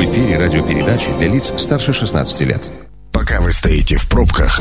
[0.00, 2.62] В эфире радиопередачи для лиц старше 16 лет.
[3.12, 4.58] Пока вы стоите в пробках,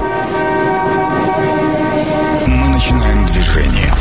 [2.46, 3.96] мы начинаем движение.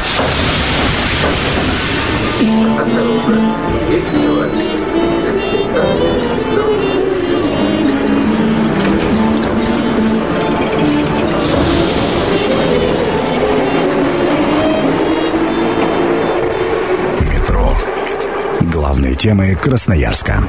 [3.88, 6.17] Метро.
[18.78, 20.48] Главные темы Красноярска.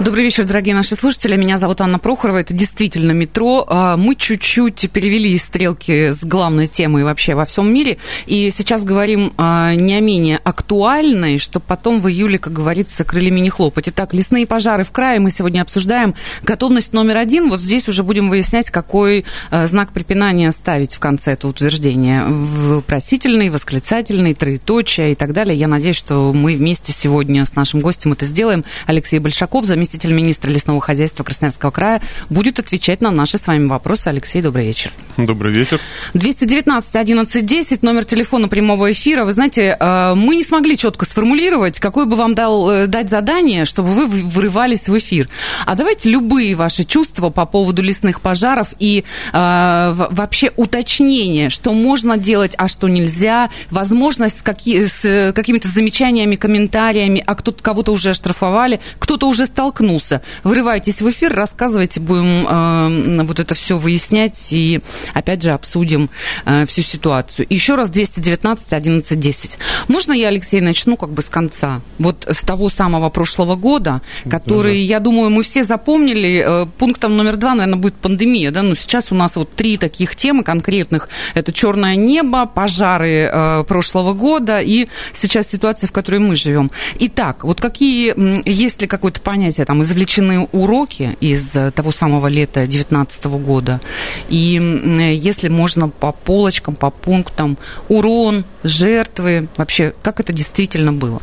[0.00, 1.34] Добрый вечер, дорогие наши слушатели.
[1.34, 2.36] Меня зовут Анна Прохорова.
[2.36, 3.64] Это действительно метро.
[3.66, 7.96] А, Мы чуть-чуть перевели стрелки с главной темы вообще во всем мире.
[8.26, 13.40] И сейчас говорим а, не о менее актуальной, чтобы потом в июле, как говорится, крыльями
[13.40, 13.88] не хлопать.
[13.88, 16.14] Итак, лесные пожары в крае мы сегодня обсуждаем.
[16.42, 17.48] Готовность номер один.
[17.48, 22.26] Вот здесь уже будем выяснять, какой а, знак препинания ставить в конце этого утверждения.
[22.26, 25.56] Вопросительный, восклицательный, троеточие и так далее.
[25.56, 28.64] Я надеюсь, что мы вместе сегодня с нашим гостем это сделаем.
[28.86, 34.08] Алексей Большаков, заместитель министра лесного хозяйства Красноярского края, будет отвечать на наши с вами вопросы.
[34.08, 34.90] Алексей, добрый вечер.
[35.16, 35.78] Добрый вечер.
[36.14, 39.24] 219 11 10, номер телефона прямого эфира.
[39.24, 43.64] Вы знаете, э, мы не смогли четко сформулировать, какое бы вам дал, э, дать задание,
[43.64, 45.28] чтобы вы вырывались в эфир.
[45.66, 52.18] А давайте любые ваши чувства по поводу лесных пожаров и э, вообще уточнение, что можно
[52.18, 58.80] делать, а что нельзя, возможность какие, с какими-то замечаниями, комментариями, а кто-то кого-то уже оштрафовали,
[58.98, 60.22] кто-то уже столкнулся.
[60.44, 64.80] Врывайтесь в эфир, рассказывайте, будем э, вот это все выяснять и
[65.14, 66.10] опять же обсудим
[66.44, 67.46] э, всю ситуацию.
[67.48, 69.58] Еще раз 219 11 10.
[69.88, 71.80] Можно я, Алексей, начну как бы с конца?
[71.98, 76.44] Вот с того самого прошлого года, который, я думаю, мы все запомнили.
[76.46, 80.16] Э, Пунктом номер два, наверное, будет пандемия, да, но сейчас у нас вот три таких
[80.16, 81.08] темы конкретных.
[81.34, 86.70] Это черное небо, пожары э, прошлого года и сейчас ситуация, в которой мы живем.
[86.98, 88.14] Итак, вот какие,
[88.48, 93.80] есть ли какое-то понятие, там, извлечены уроки из э, того самого лета 2019 года?
[94.28, 97.58] И м, если можно по полочкам, по пунктам,
[97.88, 101.20] урон, жертвы, вообще, как это действительно было?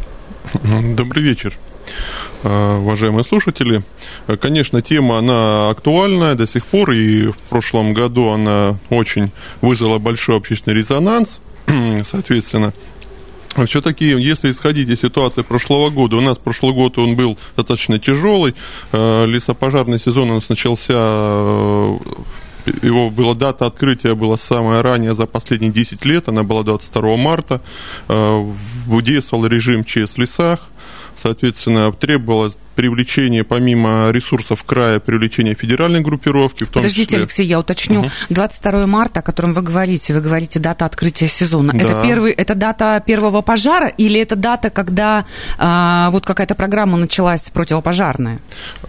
[0.97, 1.57] Добрый вечер,
[2.43, 3.81] э, уважаемые слушатели.
[4.27, 9.31] Э, Конечно, тема, она актуальная до сих пор, и в прошлом году она очень
[9.61, 11.39] вызвала большой общественный резонанс,
[12.11, 12.73] соответственно.
[13.65, 18.53] Все-таки, если исходить из ситуации прошлого года, у нас прошлый год он был достаточно тяжелый,
[18.91, 21.97] э, лесопожарный сезон у нас начался э,
[22.81, 27.61] его была дата открытия была самая ранняя за последние 10 лет, она была 22 марта.
[28.07, 28.43] Э,
[29.01, 30.67] Действовал режим ЧС лесах,
[31.21, 37.17] соответственно, требовалось привлечение, помимо ресурсов края, привлечение федеральной группировки, в том Подождите, числе...
[37.19, 38.01] Алексей, я уточню.
[38.01, 38.11] Мгм.
[38.29, 41.71] 22 марта, о котором вы говорите, вы говорите дата открытия сезона.
[41.75, 42.03] Это, Да.
[42.07, 45.25] первый, это дата первого пожара или это дата, когда
[45.57, 48.39] а, вот какая-то программа началась противопожарная?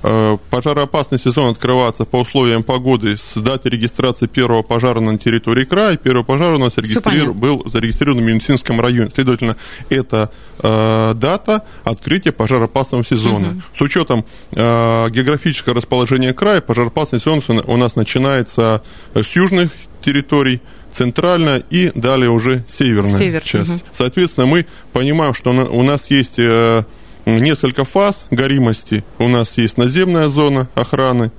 [0.02, 5.96] Э, Пожароопасный сезон открывается по условиям погоды с даты регистрации первого пожара на территории края.
[5.96, 9.10] Первый пожар у нас регистрир- был зарегистрирован в Минусинском районе.
[9.14, 9.56] Следовательно,
[9.88, 10.30] это
[10.62, 13.62] э, дата открытия пожароопасного сезона.
[13.78, 18.82] С учетом э, географического расположения края, пожароопасный сезон у нас начинается
[19.14, 19.70] с южных
[20.02, 20.60] территорий,
[20.92, 23.68] центральная и далее уже северная Север, часть.
[23.68, 23.80] мгм.
[23.96, 26.82] Соответственно, мы понимаем, что у нас есть э,
[27.24, 29.04] несколько фаз горимости.
[29.18, 31.30] У нас есть наземная зона охраны,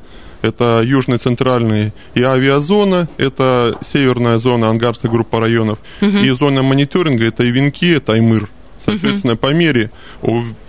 [0.42, 7.44] это южный, центральный, и авиазона, это северная зона, ангарская группа районов, и зона мониторинга, это
[7.44, 8.50] и Венки, это Аймыр.
[8.86, 9.92] Соответственно, по мере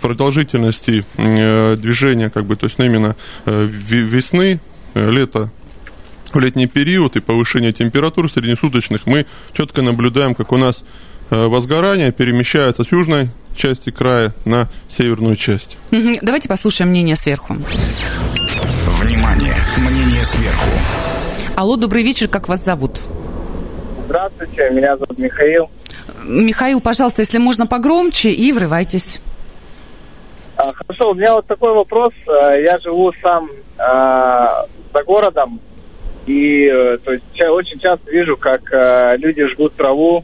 [0.01, 4.59] продолжительности э, движения, как бы, то есть ну, именно э, ве- весны,
[4.93, 5.49] э, лета,
[6.33, 10.83] в летний период и повышение температур среднесуточных, мы четко наблюдаем, как у нас
[11.29, 15.77] возгорание перемещается с южной части края на северную часть.
[15.91, 16.17] Мгм.
[16.21, 17.55] Давайте послушаем мнение сверху.
[19.01, 19.55] Внимание!
[19.77, 20.69] Мнение сверху.
[21.55, 22.99] Алло, добрый вечер, как вас зовут?
[24.05, 25.69] Здравствуйте, меня зовут Михаил.
[26.23, 29.19] Михаил, пожалуйста, если можно погромче и врывайтесь.
[30.57, 32.13] А, Хорошо, у меня вот такой вопрос.
[32.27, 35.59] А, Я живу сам а, за городом,
[36.27, 40.23] и э, то есть очень часто вижу, как а, люди жгут траву,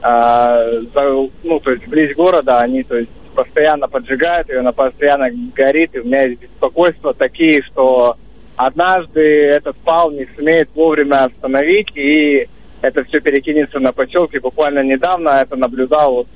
[0.00, 0.62] а,
[0.94, 5.94] за- ну, то есть близ города, они, то есть постоянно поджигают ее, она постоянно горит,
[5.94, 8.16] и у меня есть беспокойства такие, что
[8.56, 12.48] однажды этот пал не сумеет вовремя остановить, и
[12.82, 14.38] это все перекинется на поселки.
[14.38, 16.28] Буквально недавно это наблюдал вот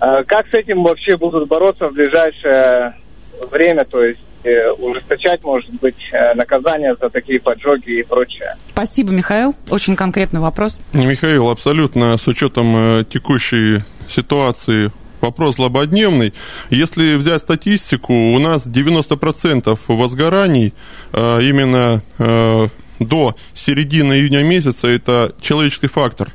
[0.00, 2.94] Э, Как с этим вообще будут бороться в ближайшее
[3.50, 3.84] время?
[3.84, 8.56] То есть э, ужесточать, может быть, э, наказание за такие поджоги и прочее?
[8.72, 9.54] Спасибо, Михаил.
[9.70, 10.78] Очень конкретный вопрос.
[10.92, 16.32] Михаил, абсолютно с учетом текущей ситуации вопрос злободневный.
[16.70, 20.72] Если взять статистику, у нас 90% возгораний
[21.12, 22.00] именно
[22.98, 26.28] до середины июня месяца это человеческий фактор.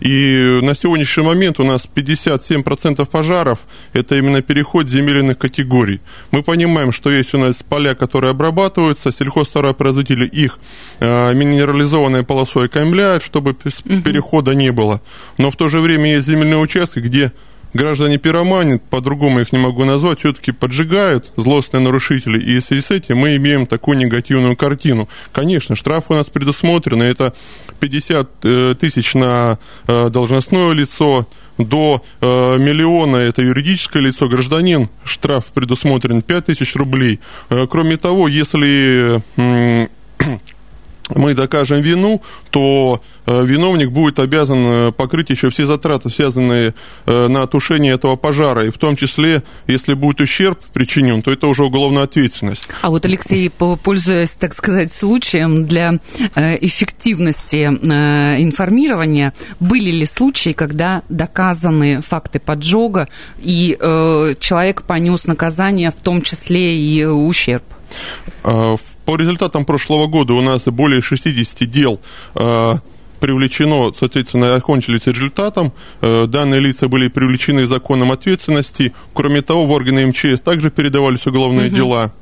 [0.00, 3.60] И на сегодняшний момент у нас 57% пожаров–
[3.92, 6.00] это именно переход земельных категорий.
[6.30, 10.58] Мы понимаем, что есть у нас поля, которые обрабатываются, сельхозтоваропроизводители их
[11.00, 14.02] э, минерализованной полосой окаймляют, чтобы угу.
[14.02, 15.00] перехода не было.
[15.38, 17.32] Но в то же время есть земельные участки, где
[17.76, 22.90] граждане пироманят, по-другому их не могу назвать, все-таки поджигают злостные нарушители, и в связи с
[22.90, 25.08] этим мы имеем такую негативную картину.
[25.32, 27.34] Конечно, штрафы у нас предусмотрены, это
[27.80, 31.26] 50 э, тысяч на э, должностное лицо,
[31.58, 37.20] до э, миллиона это юридическое лицо, гражданин, штраф предусмотрен 5 тысяч рублей.
[37.48, 39.22] Э, кроме того, если
[41.16, 46.74] мы докажем вину, то э, виновник будет обязан э, покрыть еще все затраты, связанные
[47.06, 48.66] э, на тушение этого пожара.
[48.66, 52.68] И в том числе, если будет ущерб причинен, то это уже уголовная ответственность.
[52.82, 55.98] А вот, Алексей, пользуясь, так сказать, случаем для
[56.36, 63.08] эффективности информирования, были ли случаи, когда доказаны факты поджога,
[63.38, 63.76] и
[64.38, 67.64] человек понес наказание, в том числе и ущерб?
[68.42, 72.00] В по результатам прошлого года у нас более 60 дел
[72.34, 72.74] э,
[73.20, 75.72] привлечено, соответственно, окончились результатом.
[76.02, 78.92] Э, данные лица были привлечены законом ответственности.
[79.14, 81.76] Кроме того, в органы МЧС также передавались уголовные угу.
[81.76, 82.12] дела.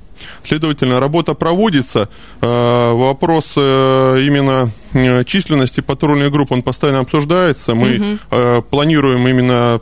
[0.44, 2.08] Следовательно, работа проводится.
[2.40, 4.70] Э, вопрос именно
[5.25, 7.75] численности патрульных групп, он постоянно обсуждается.
[7.75, 8.62] Мы угу.
[8.70, 9.81] планируем именно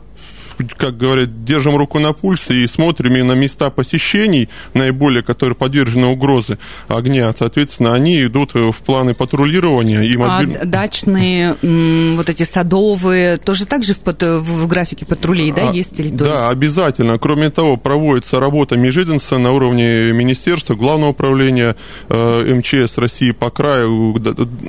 [0.77, 6.57] как говорят, держим руку на пульсе и смотрим именно места посещений, наиболее, которые подвержены угрозе
[6.87, 7.33] огня.
[7.37, 10.03] Соответственно, они идут в планы патрулирования.
[10.03, 10.57] И мобиль...
[10.57, 15.95] А дачные, вот эти садовые, тоже так же в, в графике патрулей, да, а, есть
[15.95, 16.29] территории?
[16.29, 17.17] Да, обязательно.
[17.17, 21.75] Кроме того, проводится работа межведомства на уровне министерства, главного управления
[22.09, 24.15] э, МЧС России по краю.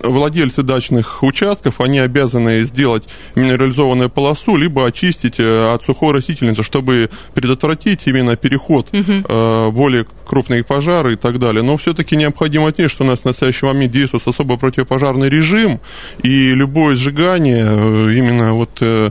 [0.03, 3.05] Владельцы дачных участков, они обязаны сделать
[3.35, 9.25] минерализованную полосу, либо очистить э, от сухой растительности, чтобы предотвратить именно переход угу.
[9.29, 11.63] э, более крупные пожары и так далее.
[11.63, 15.81] Но все-таки необходимо отметить, что у нас в настоящий момент действует особо противопожарный режим,
[16.23, 19.11] и любое сжигание э, именно вот э,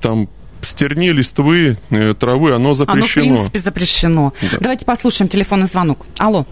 [0.00, 0.28] там
[0.62, 3.24] стерни, листвы, э, травы, оно запрещено.
[3.24, 4.32] Оно, в принципе, запрещено.
[4.52, 4.58] Да.
[4.60, 6.06] Давайте послушаем телефонный звонок.
[6.18, 6.46] Алло.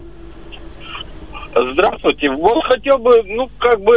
[1.53, 2.29] Здравствуйте.
[2.29, 3.95] Вот хотел бы, ну, как бы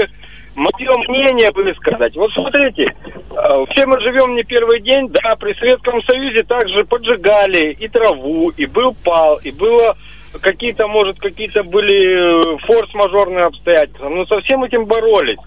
[0.55, 2.17] мое мнение высказать.
[2.17, 7.73] Вот смотрите, э, все мы живем не первый день, да, при Советском Союзе также поджигали
[7.73, 9.97] и траву, и был пал, и было
[10.41, 15.39] какие-то, может, какие-то были э, форс-мажорные обстоятельства, но со всем этим боролись.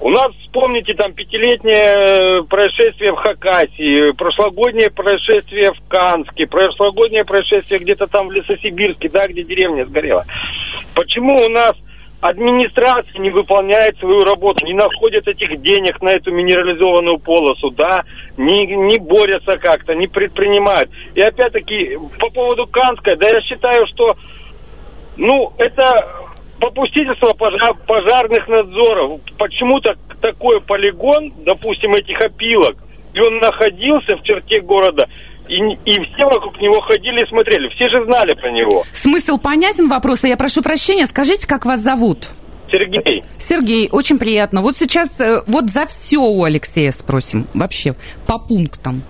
[0.00, 7.78] У нас, вспомните, там пятилетнее э, происшествие в Хакасии, прошлогоднее происшествие в Канске, прошлогоднее происшествие
[7.78, 10.24] где-то там в Лесосибирске, да, где деревня сгорела.
[10.94, 11.76] Почему у нас
[12.22, 18.04] администрация не выполняет свою работу, не находит этих денег на эту минерализованную полосу, да,
[18.36, 20.88] не, не борются как-то, не предпринимают.
[21.16, 24.16] И опять-таки, по поводу Канска, да я считаю, что,
[25.16, 26.28] ну, это
[26.60, 29.20] попустительство пожар, пожарных надзоров.
[29.36, 32.76] Почему-то такой полигон, допустим, этих опилок,
[33.14, 35.08] и он находился в черте города,
[35.52, 37.68] и, и все вокруг него ходили и смотрели.
[37.68, 38.84] Все же знали про него.
[38.92, 40.26] Смысл понятен вопроса.
[40.26, 41.06] Я прошу прощения.
[41.06, 42.28] Скажите, как вас зовут?
[42.70, 43.22] Сергей.
[43.38, 44.62] Сергей, очень приятно.
[44.62, 47.46] Вот сейчас э, вот за все у Алексея спросим.
[47.52, 47.94] Вообще,
[48.26, 49.02] по пунктам.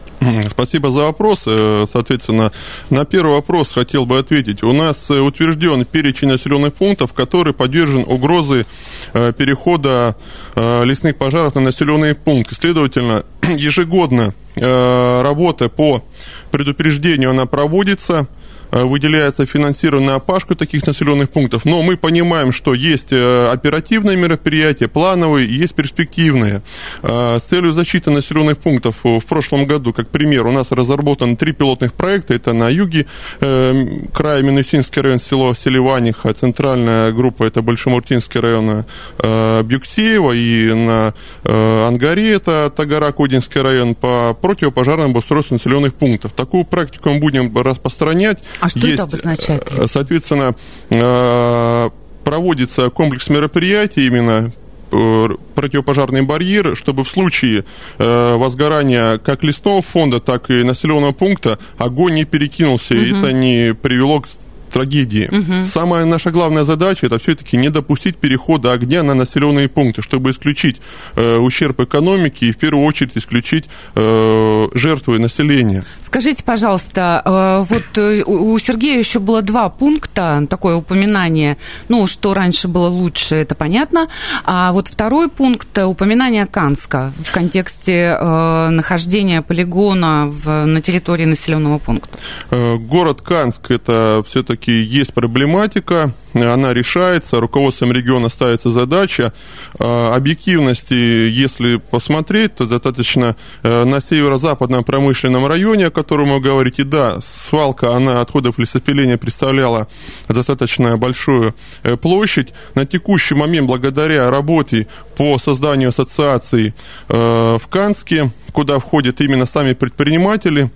[0.51, 1.43] Спасибо за вопрос.
[1.47, 2.51] Э, соответственно,
[2.91, 4.65] на первый вопрос хотел бы ответить.
[4.65, 8.67] У нас э, утвержден перечень населенных пунктов, который подвержен угрозы
[9.13, 10.17] перехода
[10.57, 12.55] лесных пожаров на населенные пункты.
[12.55, 16.05] Следовательно, ежегодно работа по
[16.51, 18.42] предупреждению она проводится– Э,
[18.73, 24.89] выделяется финансирование на опашку таких населенных пунктов, но мы понимаем, что есть э, оперативные мероприятия,
[24.89, 26.63] плановые, есть перспективные.
[27.03, 31.53] Э, с целью защиты населенных пунктов в прошлом году, как пример, у нас разработаны три
[31.53, 32.35] пилотных проекта.
[32.35, 33.07] Это на юге
[33.41, 38.85] края Минусинский район, село Селиваниха, центральная группа, это Большомуртинский район
[39.19, 41.15] Бюксеева, и на
[41.45, 46.33] Ангаре, это Тагара, Кодинский район, по противопожарному обустройству населенных пунктов.
[46.33, 48.43] Такую практику мы будем распространять.
[48.63, 49.69] А что есть, это обозначает?
[49.73, 50.55] Э, соответственно,
[50.89, 51.91] э,
[52.23, 54.53] проводится комплекс мероприятий именно
[54.93, 57.65] э, противопожарный барьер, чтобы в случае
[57.99, 63.03] возгорания как лесного фонда, так и населенного пункта огонь не перекинулся, угу.
[63.03, 64.29] и это не привело к
[64.73, 65.29] трагедии.
[65.67, 70.81] Самая наша главная задача это все-таки не допустить перехода огня на населенные пункты, чтобы исключить
[71.15, 75.85] э, ущерб экономики и в первую очередь исключить э, жертвы населения.
[76.13, 81.57] Скажите, пожалуйста, э, вот э, у Сергея еще было два пункта, такое упоминание,
[81.89, 84.09] ну, что раньше было лучше, это понятно,
[84.45, 91.79] а вот второй пункт– упоминание Канска в контексте э, нахождения полигона в, на территории населенного
[91.79, 92.19] пункта.
[92.51, 99.33] Э, город Канск– это все-таки есть проблематика, она решается, руководством региона ставится задача.
[99.79, 106.85] Э, объективности, если посмотреть, то достаточно э, на северо-западном промышленном районе, о котором вы говорите,
[106.85, 109.89] да, свалка, она отходов лесопиления представляла
[110.29, 111.55] достаточно большую
[112.01, 112.53] площадь.
[112.75, 114.87] На текущий момент, благодаря работе
[115.17, 116.75] по созданию ассоциаций
[117.09, 120.71] в Канске, куда входят именно сами предприниматели,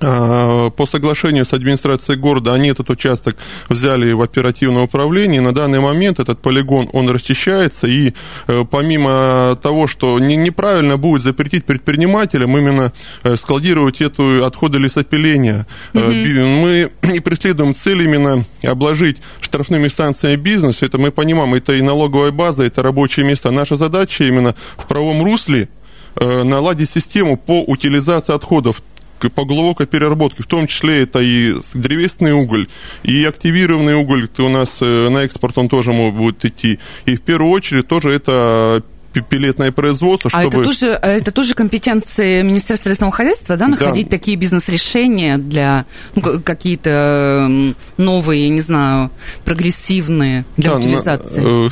[0.00, 3.36] по соглашению с администрацией города они этот участок
[3.68, 5.42] взяли в оперативное управление.
[5.42, 7.86] На данный момент этот полигон, он расчищается.
[7.86, 8.14] И
[8.46, 12.92] э, помимо того, что неправильно будет запретить предпринимателям именно
[13.24, 16.02] э, складировать эту отходы лесопиления, угу.
[16.02, 20.80] мы не преследуем цель именно обложить штрафными станциями бизнес.
[20.80, 23.50] Это мы понимаем, это и налоговая база, это рабочие места.
[23.50, 25.68] Наша задача именно в правом русле
[26.16, 28.82] наладить систему по утилизации отходов
[29.28, 32.68] по глубокой переработке, в том числе это и древесный уголь,
[33.02, 36.78] и активированный уголь, у нас э, на экспорт он тоже будет идти.
[37.04, 40.44] И в первую очередь тоже это пилетное производство, чтобы...
[40.44, 44.16] А это тоже, это тоже компетенции Министерства лесного хозяйства, да, находить да.
[44.16, 45.84] такие бизнес-решения для
[46.14, 49.10] ну, какие-то новые, не знаю,
[49.44, 51.40] прогрессивные для да, утилизации?
[51.40, 51.70] На, э,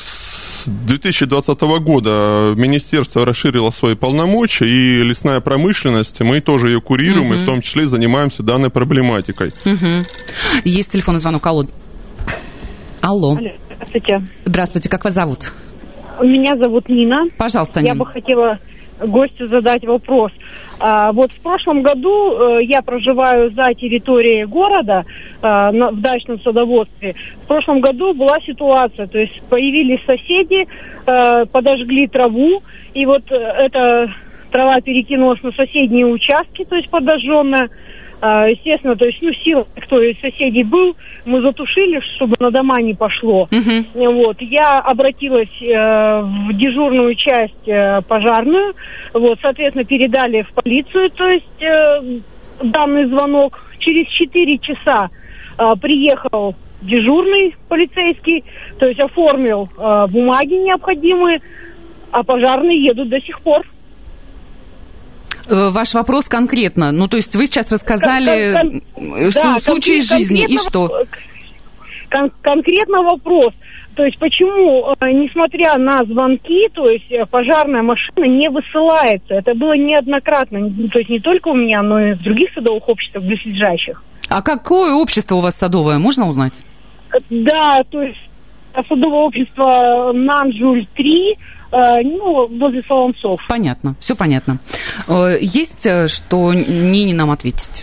[0.65, 7.35] с 2020 года министерство расширило свои полномочия, и лесная промышленность, мы тоже ее курируем, угу.
[7.35, 9.53] и в том числе занимаемся данной проблематикой.
[9.65, 10.05] Угу.
[10.65, 11.65] Есть телефонный звонок, алло.
[13.01, 13.37] Алло.
[13.37, 13.51] Алло.
[13.71, 14.23] Здравствуйте.
[14.45, 15.53] Здравствуйте, как вас зовут?
[16.21, 17.27] Меня зовут Нина.
[17.37, 17.89] Пожалуйста, Нина.
[17.89, 18.59] Я бы хотела
[19.01, 20.33] гостю задать вопрос.
[20.81, 25.05] А, вот в прошлом году э, я проживаю за территорией города
[25.43, 27.15] э, на, в дачном садоводстве.
[27.43, 30.67] В прошлом году была ситуация, то есть появились соседи,
[31.07, 32.63] э, подожгли траву,
[32.95, 34.13] и вот э, эта
[34.51, 37.71] трава перекинулась на соседние участки, то есть подожженная.
[38.21, 42.81] А, естественно, то есть, ну, сил, кто из соседей был, мы затушили, чтобы на дома
[42.81, 43.49] не пошло.
[43.51, 44.13] Uh-huh.
[44.13, 48.75] Вот, я обратилась э, в дежурную часть э, пожарную,
[49.15, 52.03] вот, соответственно, передали в полицию, то есть, э,
[52.63, 53.61] данный звонок.
[53.79, 55.11] Через 4 часа
[55.57, 58.45] э, приехал дежурный полицейский,
[58.79, 61.41] то есть оформил э, бумаги необходимые,
[62.11, 63.65] а пожарные едут до сих пор.
[65.49, 66.93] Э, ваш вопрос конкретно.
[66.93, 71.05] Ну, то есть вы сейчас рассказали кон- кон- да, случай из жизни, и что?
[72.11, 73.53] Кон- конкретно вопрос.
[73.95, 79.35] То есть почему, э, несмотря на звонки, то есть э, пожарная машина не высылается?
[79.35, 80.71] Это было неоднократно.
[80.93, 84.03] То есть не только у меня, но и в других садовых обществах близлежащих.
[84.29, 86.53] А какое общество у вас садовое, можно узнать?
[87.31, 88.19] Да, то есть
[88.89, 91.35] садовое общество Нанжуль-3, Э,
[91.71, 93.41] ну, возле Солонцов.
[93.49, 94.59] Понятно, все понятно.
[95.07, 97.83] Э, есть э, что Нине нам ответить?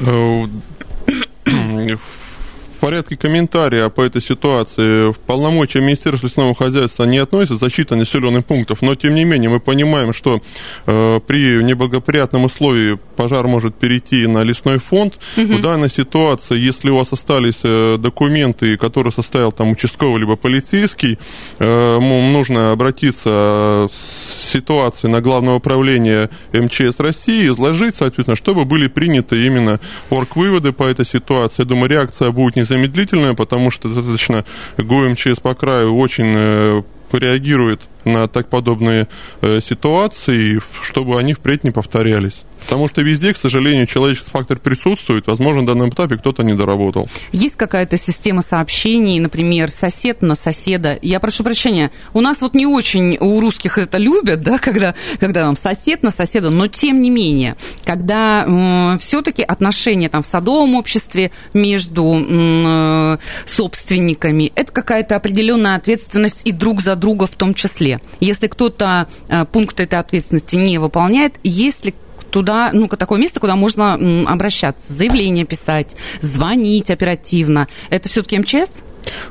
[2.75, 8.45] В порядке комментария по этой ситуации в полномочия Министерства лесного хозяйства не относится защита населенных
[8.45, 10.41] пунктов, но тем не менее мы понимаем, что
[10.85, 15.17] э, при неблагоприятном условии пожар может перейти на лесной фонд.
[15.37, 15.55] Угу.
[15.55, 21.17] В данной ситуации, если у вас остались э, документы, которые составил там участковый либо полицейский,
[21.59, 29.45] э, нужно обратиться с ситуацией на Главное управление МЧС России, изложить, соответственно, чтобы были приняты
[29.45, 29.79] именно
[30.11, 31.63] орг-выводы по этой ситуации.
[31.63, 34.45] Я думаю, реакция будет незамедлительная, потому что достаточно
[34.77, 39.07] ГУМЧС по краю очень э, реагирует на так подобные
[39.41, 42.44] ситуации, чтобы они впредь не повторялись.
[42.65, 45.27] Потому что везде, к сожалению, человеческий фактор присутствует.
[45.27, 47.07] Возможно, на данном этапе кто-то не доработал.
[47.31, 50.97] Есть какая-то система сообщений, например, сосед на соседа?
[51.01, 55.45] Я прошу прощения, у нас вот не очень у русских это любят, да, когда, когда
[55.45, 60.75] там сосед на соседа, но тем не менее, когда э, все-таки отношения там в садовом
[60.75, 68.01] обществе между э, собственниками, это какая-то определенная ответственность и друг за друга в том числе.
[68.19, 71.93] Если кто-то э, пункт этой ответственности не выполняет, есть ли
[72.35, 73.93] туда, ну, такое место, куда можно
[74.29, 77.69] обращаться, заявление писать, звонить оперативно.
[77.89, 78.84] Это все-таки МЧС?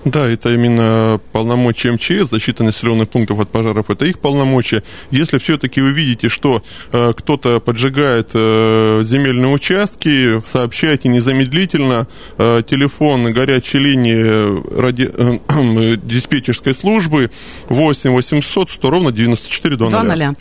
[0.05, 4.83] Да, это именно полномочия МЧС, защита населенных пунктов от пожаров, это их полномочия.
[5.11, 6.63] Если все-таки вы видите, что
[6.93, 12.07] э, кто-то поджигает э, земельные участки, сообщайте незамедлительно.
[12.39, 17.31] Э, телефон горячей линии ради, э, диспетчерской службы
[17.69, 19.91] 8 800 100 ровно 94 00.
[19.91, 20.35] 2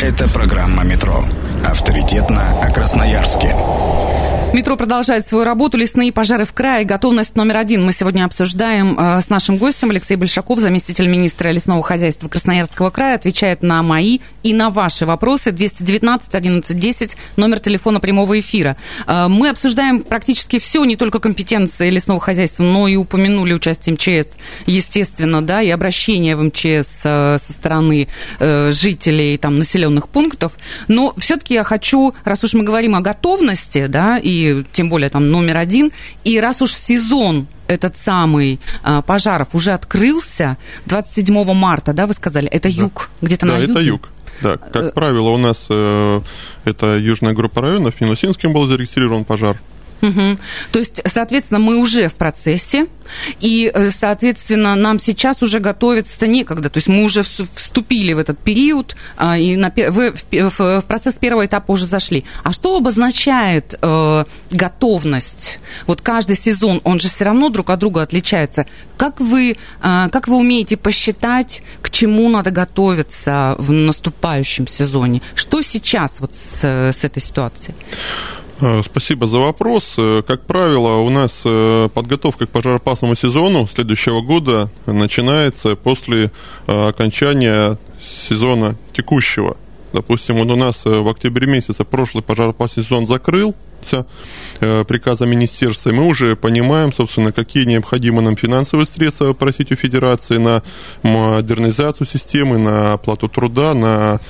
[0.00, 1.24] Это программа «Метро».
[1.64, 3.54] Авторитетно о Красноярске.
[4.56, 5.76] Метро продолжает свою работу.
[5.76, 6.86] Лесные пожары в крае.
[6.86, 7.84] Готовность номер один.
[7.84, 13.16] Мы сегодня обсуждаем э, с нашим гостем Алексей Большаков, заместитель министра лесного хозяйства Красноярского края,
[13.16, 15.52] отвечает на мои и на ваши вопросы.
[15.52, 18.78] 219 11 10, номер телефона прямого эфира.
[19.06, 24.38] Э, мы обсуждаем практически все, не только компетенции лесного хозяйства, но и упомянули участие МЧС,
[24.64, 28.08] естественно, да, и обращение в МЧС э, со стороны
[28.38, 30.52] жителей там, населенных пунктов.
[30.88, 35.30] Но все-таки я хочу, раз уж мы говорим о готовности, да, и тем более там
[35.30, 35.92] номер один.
[36.24, 42.48] И раз уж сезон этот самый а, пожаров уже открылся 27 марта, да, вы сказали,
[42.48, 42.82] это да.
[42.82, 43.72] юг, где-то да, на юге?
[43.72, 44.08] это юг.
[44.42, 46.20] Да, как э, правило, у нас э,
[46.64, 49.56] это южная группа районов, в Минусинском был зарегистрирован пожар.
[50.02, 50.38] Угу.
[50.72, 52.86] То есть, соответственно, мы уже в процессе,
[53.40, 56.68] и, э, соответственно, нам сейчас уже готовиться-то некогда.
[56.68, 61.14] То есть мы уже вступили в этот период, а, и на, в, в, в процесс
[61.14, 62.24] первого этапа уже зашли.
[62.42, 65.58] А что обозначает э, готовность?
[65.86, 68.66] Вот каждый сезон, он же все равно друг от друга отличается.
[68.96, 75.22] Как вы, э, как вы умеете посчитать, к чему надо готовиться в наступающем сезоне?
[75.34, 77.74] Что сейчас вот с, с этой ситуацией?
[78.60, 79.94] Э, спасибо за вопрос.
[79.98, 86.30] Э, как правило, у нас э, подготовка к пожароопасному сезону следующего года начинается после
[86.66, 87.78] окончания
[88.28, 89.56] сезона текущего.
[89.92, 94.06] Допустим, вот у нас в октябре месяце прошлый пожароопасный сезон закрылся
[94.58, 100.38] приказом министерства, и мы уже понимаем, собственно, какие необходимы нам финансовые средства просить у Федерации
[100.38, 100.62] на
[101.02, 104.20] модернизацию системы, на оплату труда, на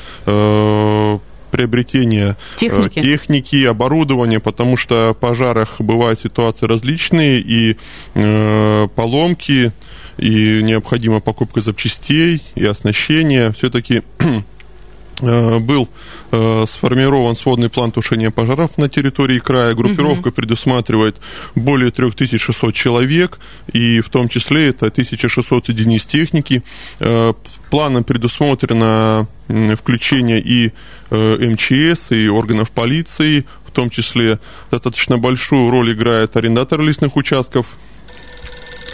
[1.51, 3.01] приобретения э, техники.
[3.01, 7.77] техники, оборудования, потому что в пожарах бывают ситуации различные, и
[8.15, 9.73] э, поломки,
[10.19, 13.53] и необходима покупка запчастей, и оснащения.
[13.53, 14.03] Все-таки
[15.21, 15.89] э, был
[16.33, 19.75] э, сформирован сводный план тушения пожаров на территории края.
[19.75, 20.37] Группировка угу.
[20.37, 21.17] предусматривает
[21.55, 23.39] более 3600 человек,
[23.73, 26.63] и в том числе это 1600 единиц техники.
[27.01, 27.33] Э,
[27.71, 30.73] планом предусмотрено включение и
[31.11, 34.39] э, МЧС, и органов полиции, в том числе
[34.71, 37.67] достаточно большую роль играет арендатор лесных участков,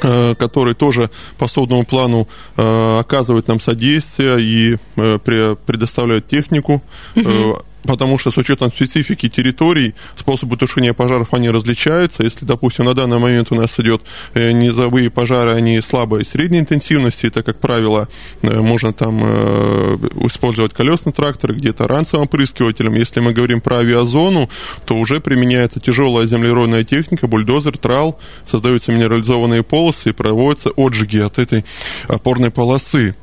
[0.02, 6.82] э, который тоже по сводному плану э, оказывает нам содействие и предоставляет технику.
[7.16, 12.22] Угу потому что с учетом специфики территорий способы тушения пожаров, они различаются.
[12.22, 14.02] Если, допустим, на данный момент у нас идет
[14.34, 18.08] э, низовые пожары, они слабой и средней интенсивности, это, как правило,
[18.42, 22.94] э, можно там э, использовать колесный трактор, где-то ранцевым опрыскивателем.
[22.94, 24.48] Если мы говорим про авиазону,
[24.84, 28.18] то уже применяется тяжелая землеройная техника, бульдозер, трал,
[28.50, 31.64] создаются минерализованные полосы и проводятся отжиги от этой
[32.08, 33.16] опорной полосы.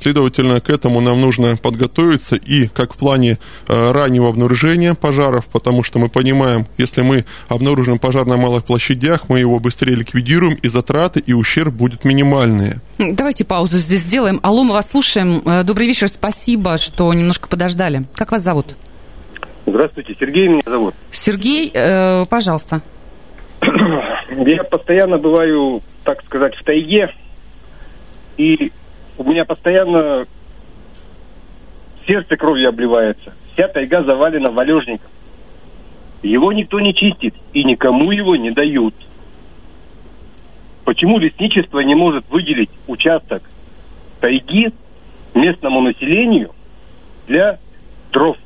[0.00, 3.38] Следовательно, к этому нам нужно подготовиться и как в плане
[4.04, 9.40] раннего обнаружения пожаров, потому что мы понимаем, если мы обнаружим пожар на малых площадях, мы
[9.40, 12.80] его быстрее ликвидируем, и затраты, и ущерб будут минимальные.
[12.98, 14.40] Давайте паузу здесь сделаем.
[14.42, 15.42] Алло, мы вас слушаем.
[15.46, 18.04] Э, добрый вечер, спасибо, что немножко подождали.
[18.14, 18.74] Как вас зовут?
[19.66, 20.94] Здравствуйте, Сергей меня зовут.
[21.10, 22.82] Сергей, э, пожалуйста.
[23.62, 27.10] Я постоянно бываю, так сказать, в тайге,
[28.36, 28.70] и
[29.16, 30.26] у меня постоянно
[32.06, 35.10] сердце кровью обливается вся тайга завалена валежником.
[36.22, 38.94] Его никто не чистит и никому его не дают.
[40.84, 43.42] Почему лесничество не может выделить участок
[44.20, 44.72] тайги
[45.34, 46.50] местному населению
[47.26, 47.58] для
[48.12, 48.36] дров?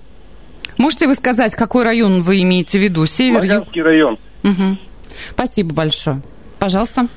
[0.76, 3.04] Можете вы сказать, какой район вы имеете в виду?
[3.06, 4.18] Север, Маганский район.
[4.44, 4.76] Угу.
[5.30, 6.22] Спасибо большое.
[6.58, 7.08] Пожалуйста.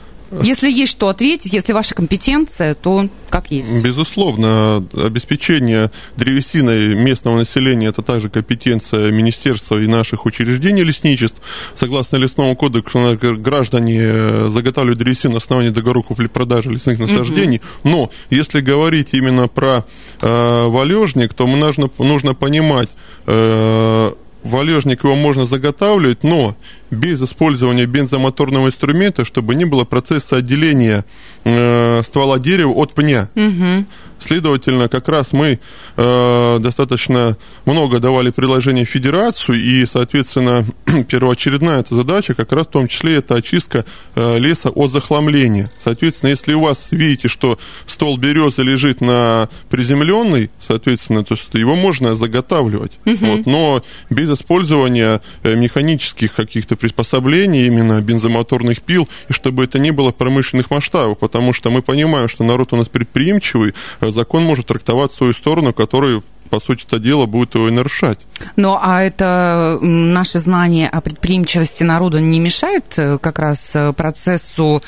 [0.43, 3.69] Если есть что ответить, если ваша компетенция, то как есть.
[3.69, 11.41] Безусловно, обеспечение древесиной местного населения– это также компетенция министерства и наших учреждений лесничеств.
[11.75, 17.61] Согласно лесному кодексу, граждане заготавливают древесину на основании договора купли-продажи лесных насаждений.
[17.83, 17.89] Угу.
[17.89, 19.85] Но если говорить именно про
[20.21, 22.89] э, валежник, то мы нужно, нужно понимать,
[23.27, 24.11] э,
[24.43, 26.55] валежник его можно заготавливать, но
[26.89, 31.05] без использования бензомоторного инструмента, чтобы не было процесса отделения
[31.43, 33.29] э, ствола дерева от пня.
[33.35, 33.85] Угу.
[34.25, 35.59] Следовательно, как раз мы
[35.97, 40.63] э, достаточно много давали предложений в Федерацию, и, соответственно,
[41.09, 43.83] первоочередная эта задача как раз в том числе это очистка
[44.15, 45.71] э, леса от захламления.
[45.83, 47.57] Соответственно, если у вас видите, что
[47.87, 52.99] стол березы лежит на приземленный, соответственно, то есть его можно заготавливать.
[53.05, 53.17] Угу.
[53.21, 59.91] Вот, но без использования э, механических каких-то приспособлений, именно бензомоторных пил, и чтобы это не
[59.91, 64.67] было промышленных масштабах, потому что мы понимаем, что народ у нас предприимчивый, а закон может
[64.67, 68.19] трактовать свою сторону, который по сути это дело, будет его и нарушать.
[68.57, 74.83] Ну, а это наше знание о предприимчивости народа не мешает э, как раз э, процессу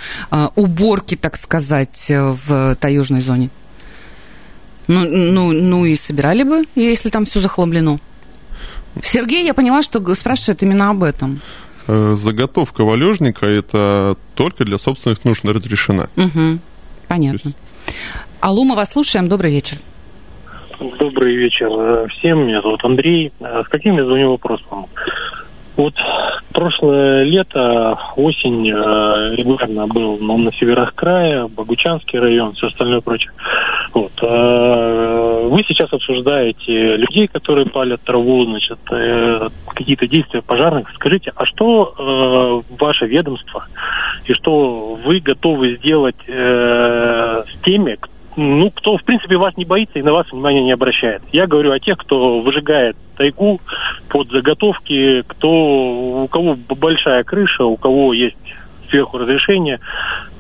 [0.56, 3.50] уборки, так сказать, в таежной зоне?
[4.88, 8.00] Ну, ну, ну и собирали бы, если там все захламлено.
[9.02, 11.42] Сергей, я поняла, что спрашивает именно об этом.
[11.88, 16.08] Э, заготовка валежника это только для собственных нужд разрешена.
[16.16, 16.60] Угу.
[17.08, 17.52] Понятно.
[18.46, 19.30] Алло, мы вас слушаем.
[19.30, 19.78] Добрый вечер.
[21.00, 22.46] Добрый вечер э, всем.
[22.46, 23.32] Меня зовут Андрей.
[23.40, 24.88] Э, с каким я звоню вопросом?
[25.78, 25.94] Вот
[26.52, 33.32] прошлое лето, осень э, регулярно был ну, на северах края, Богучанский район, все остальное прочее.
[33.94, 34.12] Вот.
[34.22, 38.80] Вы сейчас обсуждаете людей, которые палят траву, значит,
[39.68, 40.92] какие-то действия пожарных.
[40.96, 43.68] Скажите, а что ваше ведомство
[44.26, 48.00] и что вы готовы сделать с теми,
[48.36, 51.22] ну, кто, в принципе, вас не боится и на вас внимания не обращает.
[51.32, 53.62] Я говорю о тех, кто выжигает тайгу
[54.10, 55.50] под заготовки, кто,
[56.24, 58.38] у кого большая крыша, у кого есть
[58.90, 59.80] сверху разрешение.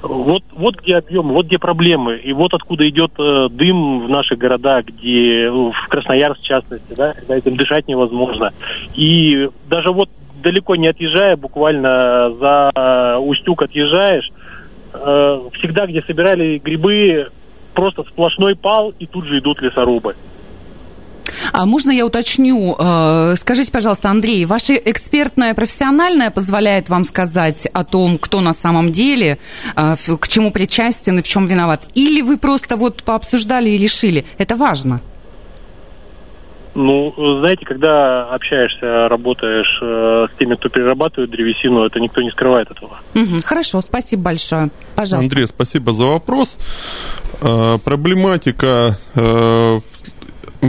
[0.01, 2.17] Вот, вот где объем, вот где проблемы.
[2.17, 7.13] И вот откуда идет э, дым в наших городах, где в Красноярск в частности, да,
[7.13, 8.51] когда этим дышать невозможно.
[8.95, 10.09] И даже вот
[10.43, 14.29] далеко не отъезжая, буквально за Устюг отъезжаешь,
[14.93, 17.29] э, всегда, где собирали грибы,
[17.73, 20.15] просто сплошной пал, и тут же идут лесорубы.
[21.51, 22.75] А можно я уточню?
[22.77, 28.91] Э, скажите, пожалуйста, Андрей, ваше экспертное, профессиональное позволяет вам сказать о том, кто на самом
[28.91, 29.39] деле,
[29.75, 31.81] э, к чему причастен и в чем виноват?
[31.95, 34.25] Или вы просто вот пообсуждали и решили?
[34.37, 35.01] Это важно.
[36.75, 42.71] Ну, знаете, когда общаешься, работаешь э, с теми, кто перерабатывает древесину, это никто не скрывает
[42.71, 42.99] этого.
[43.13, 44.69] Угу, хорошо, спасибо большое.
[44.95, 45.25] Пожалуйста.
[45.25, 46.57] Андрей, спасибо за вопрос.
[47.41, 49.79] Э, проблематика э,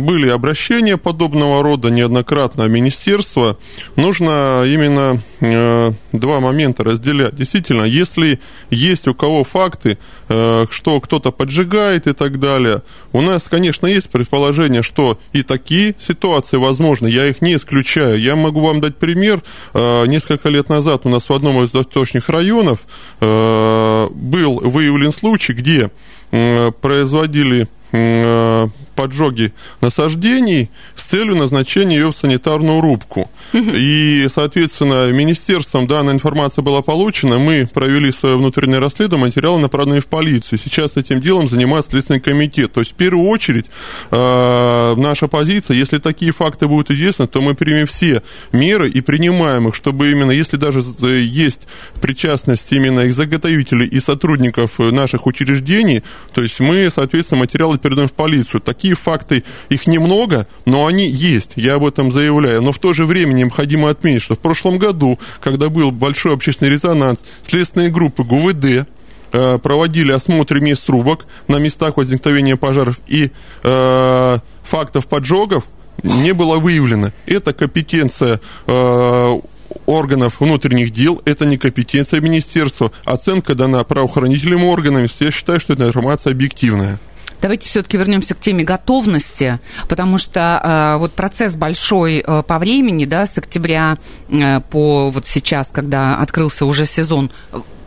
[0.00, 3.56] были обращения подобного рода неоднократно министерство.
[3.96, 7.34] Нужно именно э, два момента разделять.
[7.36, 13.42] Действительно, если есть у кого факты, э, что кто-то поджигает и так далее, у нас,
[13.48, 17.06] конечно, есть предположение, что и такие ситуации возможны.
[17.06, 18.20] Я их не исключаю.
[18.20, 19.42] Я могу вам дать пример.
[19.74, 22.80] Э, несколько лет назад у нас в одном из восточных районов
[23.20, 25.90] э, был выявлен случай, где
[26.32, 33.30] э, производили э, поджоги насаждений с целью назначения ее в санитарную рубку.
[33.52, 40.06] И, соответственно, министерством данная информация была получена, мы провели свое внутреннее расследование, материалы направлены в
[40.06, 40.58] полицию.
[40.62, 42.72] Сейчас этим делом занимается Следственный комитет.
[42.72, 43.66] То есть, в первую очередь,
[44.10, 49.68] э, наша позиция, если такие факты будут известны, то мы примем все меры и принимаем
[49.68, 51.60] их, чтобы именно, если даже есть
[52.00, 56.02] причастность именно их заготовителей и сотрудников наших учреждений,
[56.32, 58.60] то есть мы, соответственно, материалы передаем в полицию.
[58.60, 62.62] Такие факты, их немного, но они есть, я об этом заявляю.
[62.62, 66.70] Но в то же время необходимо отметить, что в прошлом году, когда был большой общественный
[66.70, 68.86] резонанс, следственные группы ГУВД,
[69.32, 73.30] э, проводили осмотры мест трубок на местах возникновения пожаров и
[73.62, 75.64] э, фактов поджогов
[76.02, 77.12] не было выявлено.
[77.26, 79.40] Это компетенция э,
[79.86, 82.92] органов внутренних дел, это не компетенция министерства.
[83.04, 85.08] Оценка дана правоохранительными органами.
[85.20, 86.98] Я считаю, что эта информация объективная.
[87.44, 93.04] Давайте все-таки вернемся к теме готовности, потому что э, вот процесс большой э, по времени,
[93.04, 93.98] да, с октября
[94.30, 97.30] э, по вот сейчас, когда открылся уже сезон,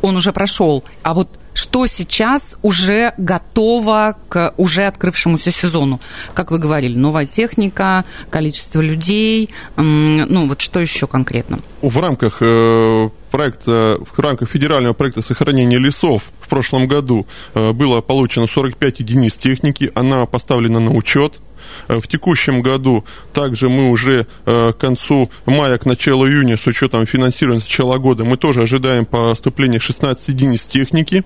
[0.04, 0.84] он уже прошел.
[1.02, 6.00] А вот что сейчас уже готово к уже открывшемуся сезону?
[6.36, 11.62] Как вы говорили, новая техника, количество людей, ну вот что еще конкретно?
[11.82, 18.00] В рамках э, проекта, в рамках федерального проекта сохранения лесов в прошлом году э, было
[18.00, 21.40] получено 45 единиц техники, она поставлена на учет,
[21.88, 26.66] Э, в текущем году также мы уже э, к концу мая, к началу июня, с
[26.68, 31.24] учетом финансирования с начала года, мы тоже ожидаем поступления 16 единиц техники.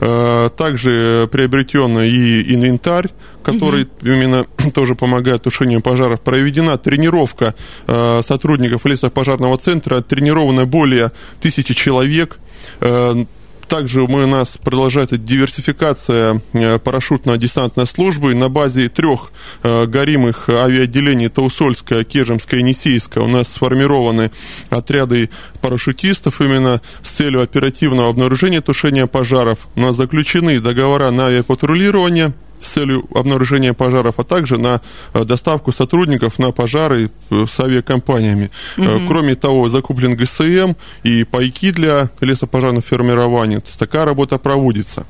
[0.00, 3.08] Э, также приобретен и инвентарь,
[3.42, 3.90] который угу.
[4.02, 6.20] именно тоже помогает тушению пожаров.
[6.20, 7.54] Проведена тренировка
[7.86, 12.38] сотрудников лесопожарного центра, тренировано более тысячи человек
[13.68, 18.34] также у нас продолжается диверсификация парашютно-десантной службы.
[18.34, 24.30] На базе трех горимых авиаотделений Таусольская, Кежемская и Несейская у нас сформированы
[24.70, 29.58] отряды парашютистов именно с целью оперативного обнаружения тушения пожаров.
[29.74, 34.80] У нас заключены договора на авиапатрулирование– с целью обнаружения пожаров, а также на
[35.14, 38.50] э, доставку сотрудников на пожары э, с авиакомпаниями.
[38.76, 39.06] Mm-hmm.
[39.08, 43.56] Кроме того, закуплен ГСМ и пайки для лесопожарных формирований.
[43.56, 45.06] То есть такая работа проводится.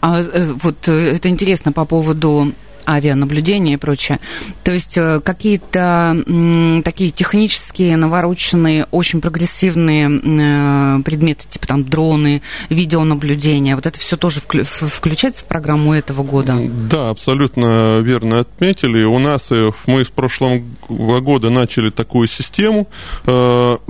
[0.00, 0.22] А
[0.62, 2.52] вот это интересно по поводу
[2.86, 4.20] авианаблюдения и прочее.
[4.64, 6.16] То есть э, какие-то
[6.84, 14.40] такие технические, навороченные, очень прогрессивные э, предметы, типа там дроны, видеонаблюдение, вот это все тоже
[14.40, 16.56] включается в программу этого года?
[16.90, 19.04] Да, абсолютно верно отметили.
[19.04, 20.62] У нас э, мы с прошлого
[21.20, 22.88] года начали такую систему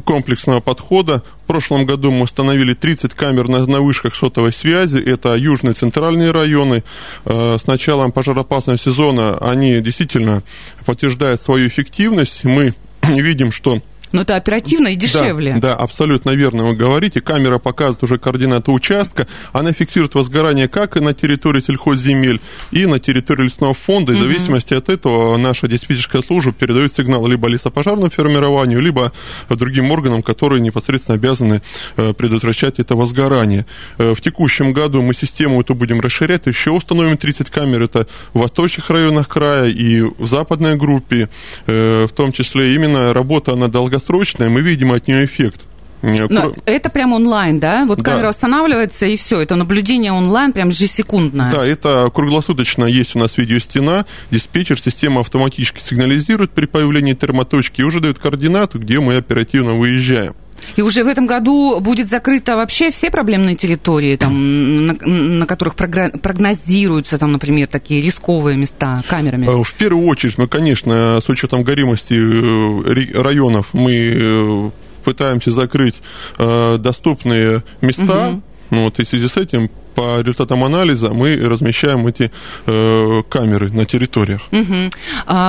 [0.05, 4.99] комплексного подхода в прошлом году мы установили 30 камер на, на вышках сотовой связи.
[4.99, 6.85] Это южные центральные районы.
[7.25, 10.43] Э, с началом пожароопасного сезона они действительно
[10.87, 12.45] подтверждают свою эффективность.
[12.45, 13.81] Мы видим, что
[14.13, 15.55] но это оперативно и дешевле.
[15.55, 17.21] Да, да, абсолютно верно вы говорите.
[17.21, 19.27] Камера показывает уже координаты участка.
[19.53, 24.13] Она фиксирует возгорание как и на территории сельхозземель, и на территории лесного фонда.
[24.13, 29.13] И в зависимости от этого наша диспетчерская служба передает сигнал либо лесопожарному формированию, либо
[29.49, 31.63] другим органам, которые непосредственно обязаны
[31.97, 33.67] э, предотвращать это возгорание.
[33.99, 36.47] Э, в текущем году мы систему эту будем расширять.
[36.47, 37.83] Еще установим 30 камер.
[37.83, 41.29] Это в восточных районах края и в западной группе.
[41.67, 45.63] Э, в том числе именно работа на долгосрочном долгосрочная, мы видим от нее эффект.
[46.03, 47.85] Но это прям онлайн, да?
[47.87, 48.13] Вот да.
[48.13, 51.53] камера устанавливается, и все, это наблюдение онлайн, прям ежесекундное.
[51.53, 57.85] Да, это круглосуточно есть у нас видеостена, диспетчер, система автоматически сигнализирует при появлении термоточки и
[57.85, 60.35] уже дает координату, где мы оперативно выезжаем.
[60.77, 65.75] И уже в этом году будет закрыто вообще все проблемные территории, там, на, на которых
[65.75, 69.47] прогнозируются, там, например, такие рисковые места камерами?
[69.47, 74.71] Э, в первую очередь, мы, конечно, с учетом горимости э, районов, мы э,
[75.05, 76.01] пытаемся закрыть
[76.39, 78.29] доступные места.
[78.29, 78.43] Угу.
[78.71, 82.31] Вот, и в связи с этим по результатам анализа мы размещаем эти
[82.67, 84.41] э, камеры на территориях.
[84.51, 84.91] Угу.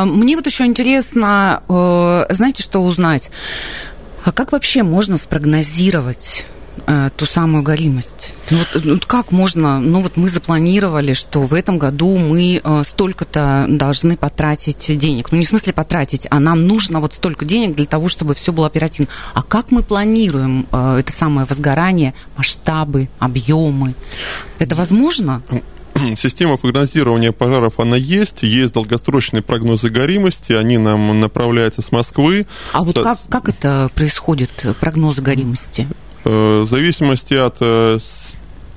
[0.06, 3.32] Мне вот еще интересно, э, знаете, что узнать?
[4.24, 6.46] А как вообще можно спрогнозировать
[6.88, 8.34] э, ту самую горимость?
[8.50, 12.84] Ну, вот, ну, как можно, ну вот мы запланировали, что в этом году мы э,
[12.88, 15.32] столько-то должны потратить денег.
[15.32, 18.54] Ну не в смысле потратить, а нам нужно вот столько денег для того, чтобы все
[18.54, 19.12] было оперативно.
[19.34, 23.94] А как мы планируем э, это самое возгорание, масштабы, объемы?
[24.58, 25.42] Это возможно?
[26.18, 32.46] система прогнозирования пожаров, она есть, есть долгосрочные прогнозы горимости, они нам направляются с Москвы.
[32.72, 35.88] А вот как, как это происходит, прогнозы горимости?
[36.26, 38.00] Э, в зависимости от э,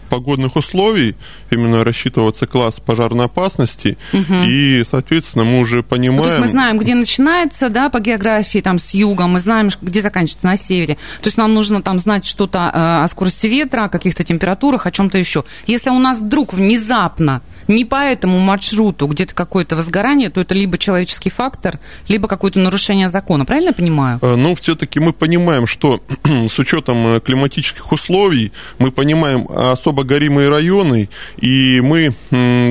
[0.06, 1.14] погодных условий
[1.50, 4.34] именно рассчитываться класс пожарной опасности, угу.
[4.46, 6.16] и, соответственно, мы уже понимаем...
[6.16, 9.68] Ну, то есть мы знаем, где начинается, да, по географии, там, с юга, мы знаем,
[9.82, 10.94] где заканчивается на севере.
[11.20, 14.90] То есть нам нужно там знать что-то э, о скорости ветра, о каких-то температурах, о
[14.90, 15.44] чем-то еще.
[15.66, 20.78] Если у нас вдруг внезапно не по этому маршруту где-то какое-то возгорание, то это либо
[20.78, 23.44] человеческий фактор, либо какое-то нарушение закона.
[23.44, 24.18] Правильно я понимаю?
[24.22, 30.48] Э, ну, все-таки мы понимаем, что с учетом э, климатических условий мы понимаем особо горимые
[30.48, 32.14] районы, и мы,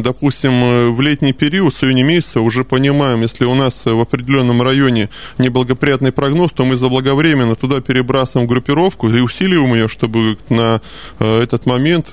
[0.01, 4.61] допустим, э, в летний период, с июня месяца, уже понимаем, если у нас в определенном
[4.61, 10.81] районе неблагоприятный прогноз, то мы заблаговременно туда перебрасываем группировку и усиливаем ее, чтобы на
[11.19, 12.09] этот момент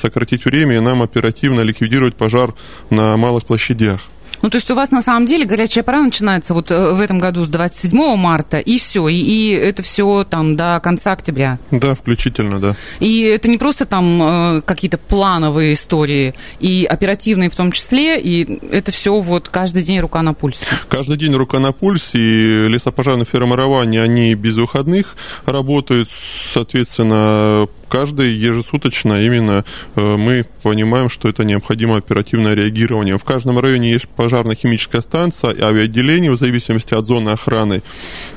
[0.00, 2.52] сократить время и нам оперативно ликвидировать пожар
[2.90, 4.10] на малых площадях.
[4.42, 7.18] Ну, то есть у вас на самом деле горячая пора начинается вот э, в этом
[7.18, 11.58] году с 27 марта, и все, и, и это все там до конца октября.
[11.70, 12.76] Да, включительно, да.
[13.00, 18.60] И это не просто там э, какие-то плановые истории, и оперативные в том числе, и
[18.70, 20.64] это все вот каждый день рука на пульсе.
[20.88, 26.08] Каждый день рука на пульсе, и лесопожарное формирование, они без выходных работают,
[26.54, 29.64] соответственно, каждый ежесуточно именно
[29.96, 33.18] э, мы понимаем, что это необходимо оперативное реагирование.
[33.18, 37.82] В каждом районе есть пожарно-химическая станция, авиаотделение в зависимости от зоны охраны.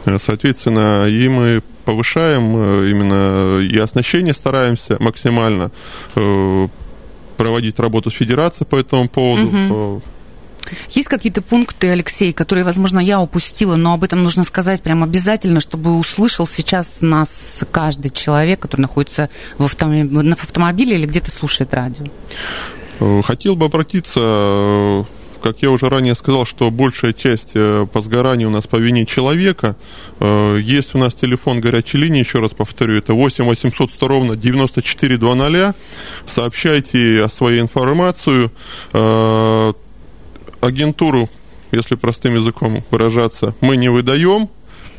[0.05, 5.71] Э, соответственно, и мы повышаем э, именно и оснащение стараемся максимально
[7.37, 9.47] проводить работу с федерацией по этому поводу.
[9.47, 10.01] Угу.
[10.89, 15.60] Есть какие-то пункты, Алексей, которые, возможно, я упустила, но об этом нужно сказать прям обязательно,
[15.60, 21.73] чтобы услышал сейчас нас каждый человек, который находится в автомобиле, в автомобиле или где-то слушает
[21.73, 22.06] радио?
[23.23, 25.06] Хотел бы обратиться
[25.43, 29.06] как я уже ранее сказал, что большая часть э, по сгоранию у нас по вине
[29.06, 29.76] человека.
[30.21, 34.36] Э, есть у нас телефон горячей линии, еще раз повторю, это 8 800 100 ровно
[34.38, 35.76] 9420.
[36.26, 38.52] Сообщайте о своей информацию.
[40.63, 41.30] Э, агентуру,
[41.71, 44.49] если простым языком выражаться, мы не выдаем.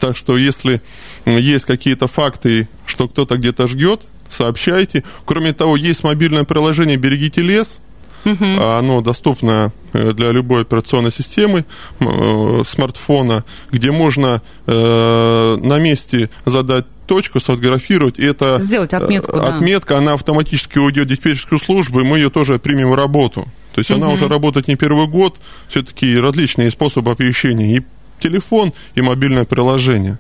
[0.01, 0.81] Так что если
[1.25, 5.05] есть какие-то факты, что кто-то где-то ждет, сообщайте.
[5.25, 7.79] Кроме того, есть мобильное приложение «Берегите лес»,
[8.25, 8.45] Угу.
[8.59, 11.67] Оно доступно э, для любой операционной системы
[12.01, 19.93] э, смартфона, где можно э, на месте задать точку, сфотографировать, и это Сделать отметку, отметка,
[19.93, 19.99] да.
[19.99, 23.47] она автоматически уйдет в диспетчерскую службу, и мы ее тоже примем в работу.
[23.75, 24.03] То есть угу.
[24.03, 25.37] она уже работает не первый год,
[25.69, 27.83] все-таки различные способы оповещения, и
[28.21, 30.19] телефон, и мобильное приложение.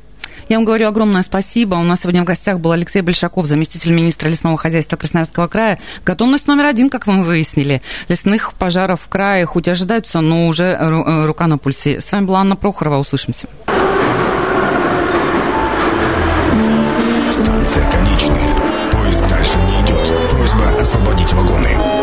[0.48, 1.76] Я вам говорю огромное спасибо.
[1.76, 5.78] У нас сегодня в гостях был Алексей Большаков, заместитель министра лесного хозяйства Красноярского края.
[6.04, 7.80] Готовность номер один, как мы выяснили.
[8.08, 12.00] Лесных пожаров в крае хоть ожидаются, но уже э, рука на пульсе.
[12.00, 12.98] С вами была Анна Прохорова.
[12.98, 13.48] Услышимся.
[17.32, 18.90] Станция конечная.
[18.92, 20.30] Поезд дальше не идет.
[20.30, 21.93] Просьба освободить вагоны.